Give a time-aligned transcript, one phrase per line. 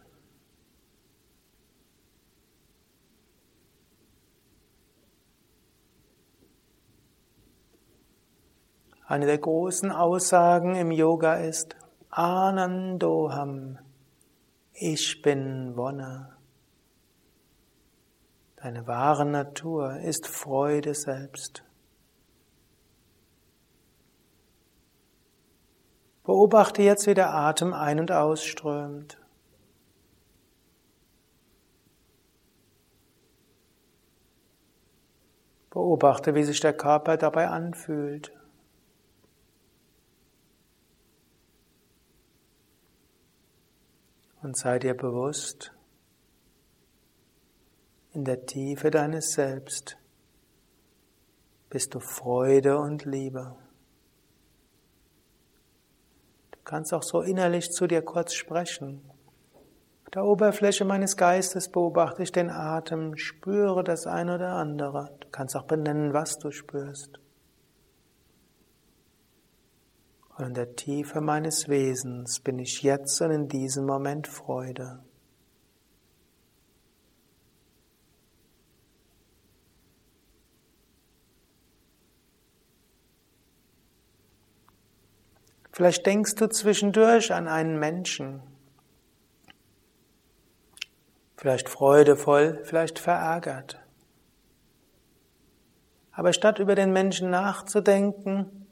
[9.07, 11.75] Eine der großen Aussagen im Yoga ist
[12.09, 13.77] Anandoham.
[14.73, 16.35] Ich bin Wonne.
[18.55, 21.63] Deine wahre Natur ist Freude selbst.
[26.23, 29.21] Beobachte jetzt, wie der Atem ein- und ausströmt.
[35.69, 38.31] Beobachte, wie sich der Körper dabei anfühlt.
[44.45, 45.71] Und sei dir bewusst,
[48.13, 49.97] in der Tiefe deines Selbst
[51.71, 53.55] bist du Freude und Liebe.
[56.51, 59.09] Du kannst auch so innerlich zu dir kurz sprechen.
[60.03, 65.17] Auf der Oberfläche meines Geistes beobachte ich den Atem, spüre das eine oder andere.
[65.21, 67.19] Du kannst auch benennen, was du spürst.
[70.37, 74.99] Und in der Tiefe meines Wesens bin ich jetzt und in diesem Moment Freude.
[85.71, 88.41] Vielleicht denkst du zwischendurch an einen Menschen.
[91.37, 93.81] Vielleicht freudevoll, vielleicht verärgert.
[96.11, 98.64] Aber statt über den Menschen nachzudenken,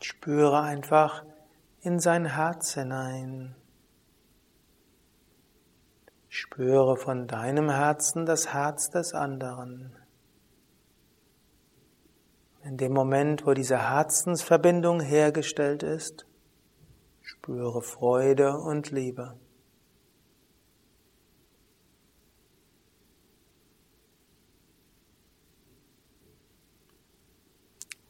[0.00, 1.24] Spüre einfach
[1.80, 3.54] in sein Herz hinein.
[6.28, 9.96] Spüre von deinem Herzen das Herz des anderen.
[12.64, 16.26] In dem Moment, wo diese Herzensverbindung hergestellt ist,
[17.20, 19.36] spüre Freude und Liebe.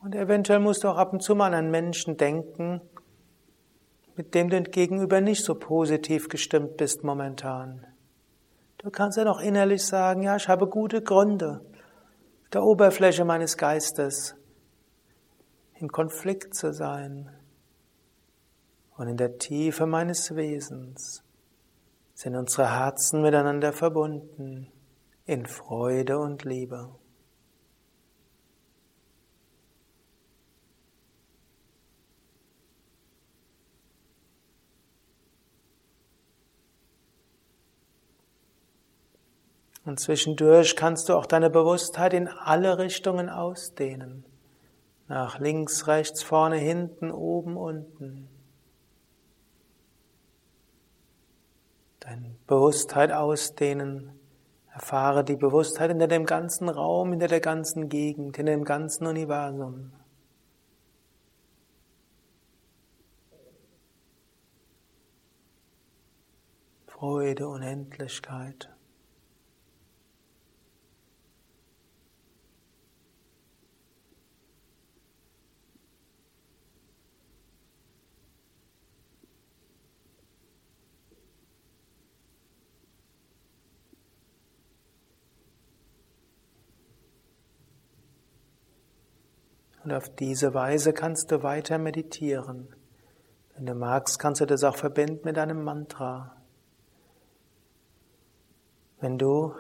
[0.03, 2.81] Und eventuell musst du auch ab und zu mal an einen Menschen denken,
[4.17, 7.87] mit dem du gegenüber nicht so positiv gestimmt bist momentan.
[8.79, 11.65] Du kannst ja noch innerlich sagen, ja, ich habe gute Gründe,
[12.53, 14.35] der Oberfläche meines Geistes
[15.79, 17.31] in Konflikt zu sein.
[18.97, 21.23] Und in der Tiefe meines Wesens
[22.15, 24.67] sind unsere Herzen miteinander verbunden
[25.27, 26.89] in Freude und Liebe.
[39.85, 44.25] Und zwischendurch kannst du auch deine Bewusstheit in alle Richtungen ausdehnen.
[45.09, 48.29] Nach links, rechts, vorne, hinten, oben, unten.
[52.01, 54.19] Deine Bewusstheit ausdehnen.
[54.73, 59.93] Erfahre die Bewusstheit hinter dem ganzen Raum, hinter der ganzen Gegend, hinter dem ganzen Universum.
[66.87, 68.72] Freude, Unendlichkeit.
[89.85, 92.69] Und auf diese Weise kannst du weiter meditieren.
[93.55, 96.37] Wenn du magst, kannst du das auch verbinden mit einem Mantra.
[99.01, 99.55] Wenn du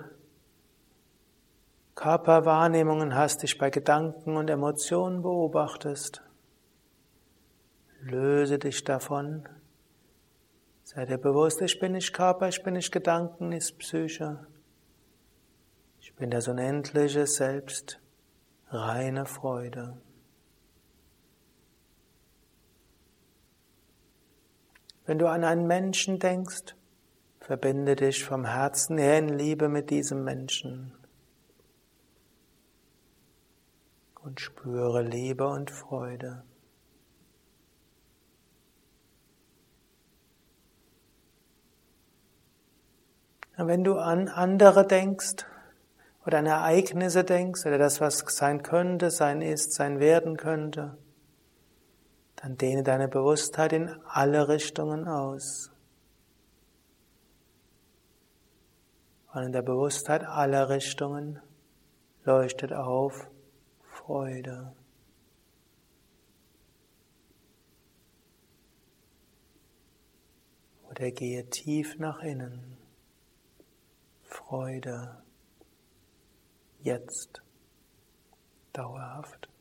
[1.94, 6.22] Körperwahrnehmungen hast, dich bei Gedanken und Emotionen beobachtest,
[8.00, 9.48] löse dich davon.
[10.84, 14.46] Sei dir bewusst, ich bin nicht Körper, ich bin nicht Gedanken, nicht Psyche.
[16.00, 18.00] Ich bin das unendliche Selbst
[18.68, 20.00] reine Freude.
[25.04, 26.76] Wenn du an einen Menschen denkst,
[27.40, 30.92] verbinde dich vom Herzen her in Liebe mit diesem Menschen
[34.22, 36.44] und spüre Liebe und Freude.
[43.56, 45.44] Und wenn du an andere denkst
[46.24, 50.96] oder an Ereignisse denkst oder das, was sein könnte, sein ist, sein werden könnte,
[52.42, 55.70] dann dehne deine Bewusstheit in alle Richtungen aus.
[59.32, 61.40] Und in der Bewusstheit aller Richtungen
[62.24, 63.30] leuchtet auf
[63.84, 64.74] Freude.
[70.90, 72.76] Oder gehe tief nach innen.
[74.24, 75.22] Freude
[76.80, 77.40] jetzt
[78.72, 79.51] dauerhaft.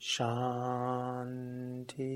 [0.00, 2.08] Shanti.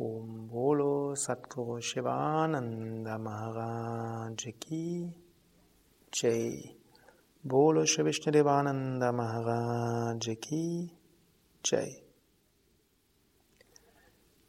[0.00, 5.12] Om Bolo Satguru Shivananda Maharaj Ki
[6.12, 6.74] Jai.
[7.44, 10.90] Bolo Shri Vishnudevananda Maharaj Ki
[11.64, 12.02] Jai.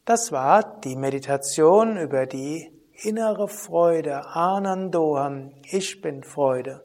[0.04, 2.72] Das war die Meditation über die
[3.04, 6.82] innere Freude, Anandoham, ich bin Freude.